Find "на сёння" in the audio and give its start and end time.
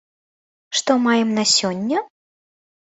1.39-2.05